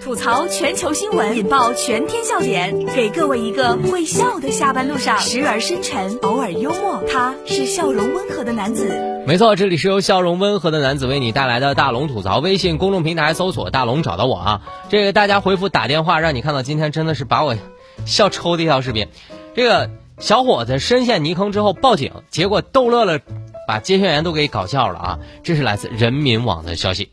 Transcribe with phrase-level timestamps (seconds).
[0.00, 7.02] 吐槽全球新闻，引爆全天笑点，给各位一个会笑的下班路上，时而深沉，偶尔幽默。
[7.10, 8.88] 他是笑容温和的男子。
[9.26, 12.38] 没错，这里是由笑容温和的男子为你带来的大龙吐槽。
[12.38, 14.62] 微信公众平台搜索“大龙”找到我啊。
[14.88, 17.56] 这个大家回复打电话，让你看到今天真的是把我
[18.04, 19.08] 笑抽的一条视频。
[19.54, 23.18] 这个小伙子深陷泥坑之后报警，结果逗乐了，
[23.66, 25.18] 把接线员都给搞笑了啊！
[25.42, 27.10] 这是来自人民网的消息。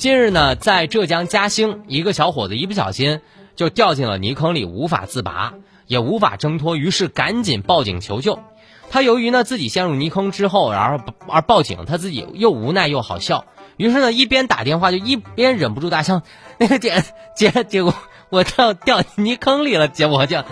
[0.00, 3.20] 近日呢，在浙江嘉兴，一个小伙子一不小心
[3.54, 5.52] 就掉进了泥坑里，无法自拔，
[5.86, 8.38] 也无法挣脱，于是赶紧报警求救。
[8.88, 13.44] 他由于呢自己陷入泥坑之后，然后而报警，他自己又无奈又好笑，
[13.76, 16.22] 于是呢一边打电话就一边忍不住大笑
[16.56, 17.04] ：“那个姐
[17.36, 17.92] 姐，结果
[18.30, 20.42] 我掉掉泥坑里了，结果就。”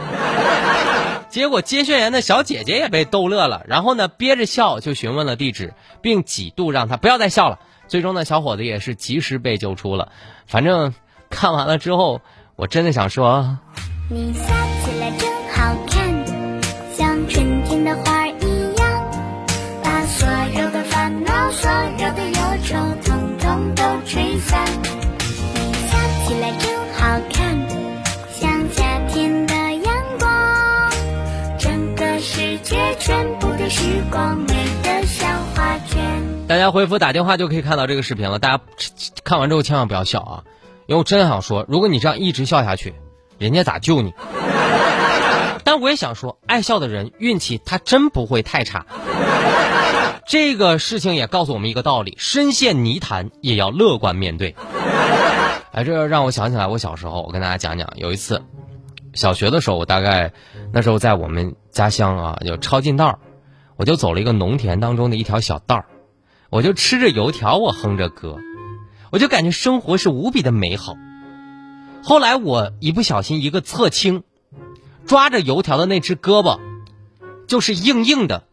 [1.30, 7.58] 结果接线员的小姐姐也被逗乐了，然后呢憋着笑就询问了地址，并几度让他不要再笑了。
[7.88, 10.12] 最终呢，小伙子也是及时被救出了。
[10.46, 10.94] 反正
[11.30, 12.20] 看完了之后，
[12.54, 13.58] 我真的想说，
[14.10, 16.62] 你笑起来真好看，
[16.94, 19.10] 像春天的花儿一样，
[19.82, 20.28] 把所
[20.60, 24.64] 有的烦恼、所有的忧愁，统统都吹散。
[25.54, 27.58] 你笑起来真好看，
[28.30, 30.90] 像夏天的阳光，
[31.58, 34.67] 整个世界全部的时光美。
[36.48, 38.38] 大家回复打电话就可以看到这个视频了。
[38.38, 38.64] 大家
[39.22, 40.44] 看完之后千万不要笑啊，
[40.86, 42.94] 因为我真想说，如果你这样一直笑下去，
[43.36, 44.14] 人家咋救你？
[45.62, 48.86] 但我也想说，爱笑的人运气他真不会太差。
[50.26, 54.56] 这个事情也告诉我们一个道理：深陷泥潭也要乐观面对。
[55.72, 58.42] 哎，这让我想起来我小时候，我跟大家讲讲，有一次
[59.12, 60.32] 小学的时候，我大概
[60.72, 63.18] 那时候在我们家乡啊，就抄近道
[63.76, 65.84] 我就走了一个农田当中的一条小道儿。
[66.50, 68.38] 我就吃着油条，我哼着歌，
[69.10, 70.94] 我就感觉生活是无比的美好。
[72.02, 74.22] 后来我一不小心一个侧倾，
[75.06, 76.58] 抓着油条的那只胳膊，
[77.46, 78.44] 就是硬硬的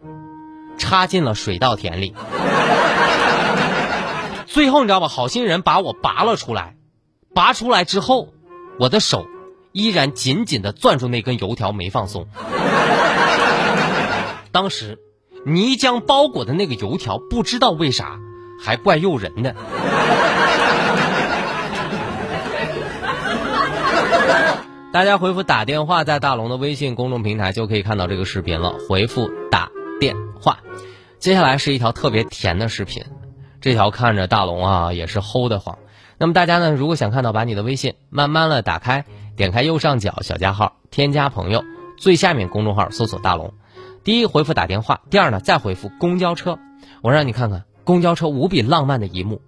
[0.78, 2.14] 插进了水稻田里。
[4.46, 5.08] 最后你知道吧？
[5.08, 6.76] 好心人把我拔了出来，
[7.34, 8.34] 拔出来之后，
[8.78, 9.26] 我的手
[9.72, 12.28] 依然紧紧的攥住那根油条没放松。
[14.52, 15.00] 当时。
[15.46, 18.20] 泥浆包裹的那个油条，不知道为啥
[18.60, 19.56] 还怪诱人的。
[24.92, 28.74] 大家回复打电话，在大龙的微信公众平台就可以看到这个视频了。
[28.90, 29.70] 回复打
[30.00, 30.60] 电话，
[31.20, 33.04] 接下来是一条特别甜的视频，
[33.62, 35.78] 这条看着大龙啊也是齁的慌。
[36.18, 41.64] 那么大家呢，如果想看到，把你的微信慢慢的打开，点开右上角小加号，添加朋友，
[42.00, 43.54] 最下面公众号搜索大龙。
[44.06, 46.60] 第一回复打电话，第二呢再回复公交车。
[47.02, 49.42] 我让你看看公交车无比浪漫的一幕：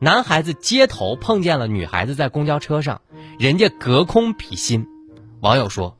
[0.00, 3.02] 男孩子街头碰见了女孩子在公交车上，
[3.38, 4.86] 人家隔空比心。
[5.40, 5.98] 网友说：“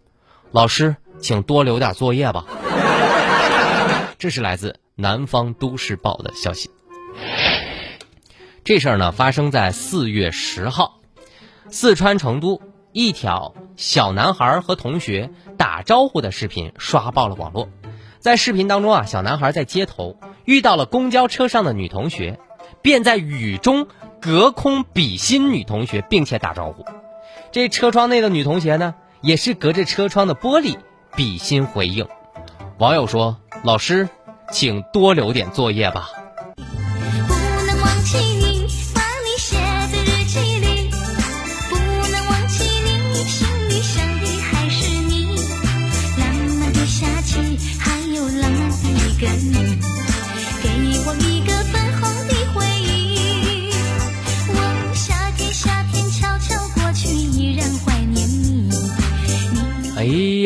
[0.53, 2.47] 老师，请多留点作业吧。”
[4.17, 6.71] 这是来自南方都市报的消息。
[8.65, 11.01] 这事儿呢发生在四月十号，
[11.69, 17.69] 四川成都，一条小男孩和同学打招呼的视频刷爆了网络。
[18.29, 22.39] 在视频当中啊，小男孩在街头遇到了公交车上的女同学，
[22.83, 23.87] 便在雨中
[24.21, 26.85] 隔空比心女同学，并且打招呼。
[27.53, 30.77] 这车窗内的女同学呢，也是隔着车窗的玻璃
[31.17, 32.07] 比心回应。
[32.77, 34.11] 网友说：“老师，
[34.53, 36.11] 请多留点作业吧。”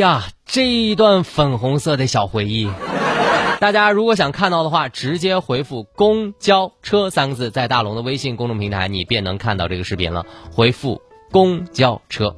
[0.03, 2.69] 呀，这一段粉红色的小回忆，
[3.61, 10.27] 大家如果想看到的话，直接回复“公交车”三个字，在大龙的微信公众平台，你便能看到这个视频了。
[10.51, 12.35] 回复“公交车”，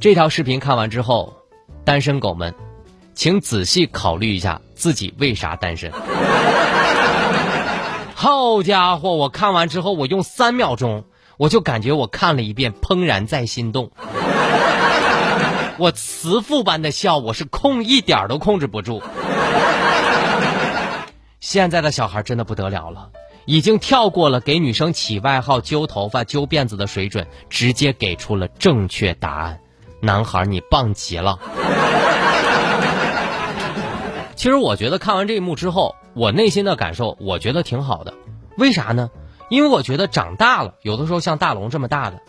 [0.00, 1.32] 这条视频看完之后，
[1.84, 2.56] 单身狗们，
[3.14, 5.92] 请仔细考虑一下自己为啥单身。
[8.16, 11.04] 好家伙，我看完之后，我用三秒钟，
[11.36, 13.86] 我就感觉我看了一遍《怦然在心动》。
[15.80, 19.02] 我慈父般的笑，我是控一点都控制不住。
[21.40, 23.08] 现在的小孩真的不得了了，
[23.46, 29.58] 已经跳过了给女生起外号、揪头发、揪辫子的水准，直接给出了正确答案。
[30.02, 31.38] 男孩，你棒极了。
[34.36, 38.12] 其实我觉得看完这一幕之后，我内心的感受，我觉得挺好的。
[38.58, 39.08] 为啥呢？
[39.48, 42.20] 因为我觉得长大了，有的时候像大龙这么大的。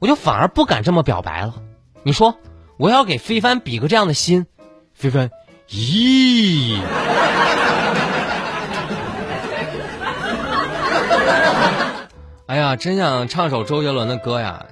[0.00, 1.54] 我就反而不敢这么表白了。
[2.02, 2.36] 你说，
[2.76, 4.46] 我要给非凡比个这样的心，
[4.94, 5.30] 非凡，
[5.68, 6.80] 咦？
[12.46, 14.66] 哎呀，真想唱首周杰伦的歌呀！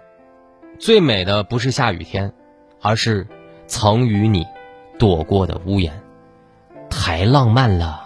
[0.78, 2.32] 最美的不是下雨天，
[2.80, 3.26] 而是
[3.66, 4.46] 曾与你
[4.98, 6.02] 躲过的屋檐，
[6.90, 8.01] 太浪漫了。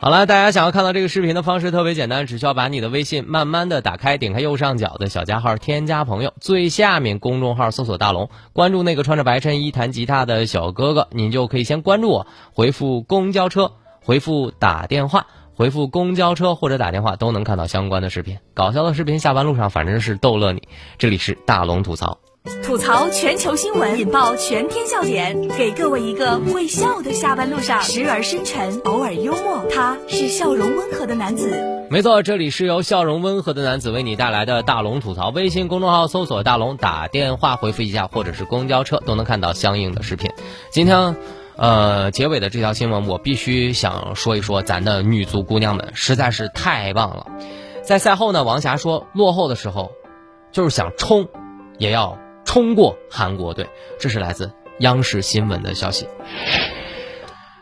[0.00, 13.72] 好了，大家想要看到这个视频的方式特别简单，只需要把你的微信慢慢的打开，点开右上角的小加号，添加朋友，最下面公众号搜索大龙，关注那个穿着白衬衣弹吉他的小哥哥，您就可以先关注我，回复公交车，
[14.04, 20.68] 回复打电话，回复公交车或者打电话都能看到相关的视频，搞笑的视频，下班路上反正是逗乐你。
[20.98, 22.18] 这里是大龙吐槽。
[22.62, 31.50] 吐槽全球新闻，引爆全天笑点，给各位一个会笑的下班路上，时而深沉，偶尔幽默，他是笑容温和的男子。
[31.90, 35.30] 没错，这里是由笑容温和的男子为你带来的大龙吐槽。
[35.30, 40.30] 微信公众号搜索“大龙”，打电话回复一下，或者是公交车都能看到相应的视频。
[40.70, 41.16] 今天，
[41.56, 47.26] 呃，结尾的这条新闻，我必须想说一说，咱的女足姑娘们实在是太棒了。
[47.82, 49.92] 在赛后呢，王霞说，落后的时候，
[50.52, 51.26] 就是想冲，
[51.78, 52.18] 也要。
[52.48, 53.68] 冲过韩国队，
[54.00, 56.08] 这是来自央视新闻的消息。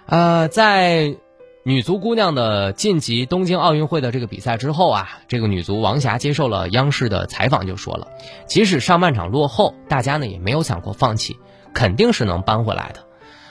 [0.06, 1.16] 呃，在
[1.64, 8.06] 女足姑娘的晋级东京奥运会的这个比赛之后啊，这个女足王霞接受了央视的采访，就说了，
[8.46, 11.36] 即使上半场落后，大家呢也没有想过放弃，
[11.74, 13.00] 肯定是能扳回来的。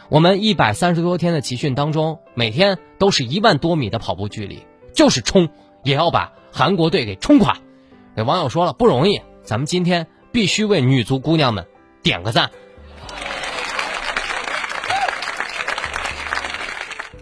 [0.08, 5.50] 我们一百三十多天的集训当中，每天都是一万多米的跑步距离，就是冲，
[5.84, 7.58] 也要把韩国队给冲垮。
[8.16, 10.08] 那网友说了，不容易，咱们今天。
[10.36, 11.66] 必须为女足姑娘们
[12.04, 12.52] 点个赞。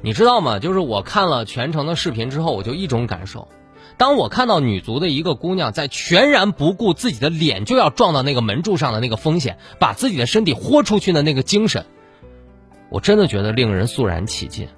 [0.02, 0.58] 你知道吗？
[0.58, 3.50] 就是我看了全程的视频之后，我就一种感受：
[3.98, 11.86] 当我看到女足的一个姑娘在全然不顾自己的脸就要撞到那个门柱上的那个风险，把自己的身体豁出去的那个精神，
[12.90, 14.70] 我真的觉得令人肃然起敬。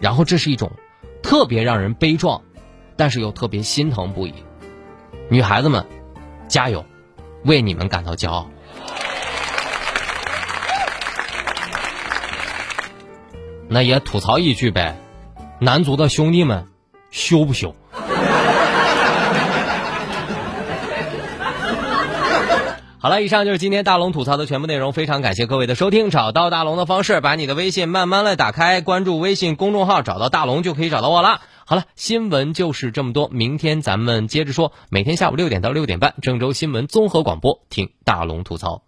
[0.00, 0.72] 然后这是一种
[1.22, 2.40] 特别让人悲壮，
[2.96, 4.32] 但是又特别心疼不已。
[5.28, 5.84] 女孩子们，
[6.48, 6.86] 加油！
[7.44, 8.48] 为你们感到骄傲。
[13.68, 14.96] 那也吐槽一句呗，
[15.58, 16.66] 男足的兄弟们，
[17.10, 17.74] 羞不羞？
[22.98, 26.08] 好了，以上就是今天大龙吐槽的全部内容，非常感谢各位的收听。
[26.08, 31.40] 找到大龙的方式，把你的微信慢慢的打开，关注微信公众号，找到大龙就可以找到我了。
[31.66, 34.72] 好了，新闻就是这么多，明天咱们接着说。
[34.90, 38.82] 每天下午六点到六点半，郑州新闻综合广播，听大龙吐槽。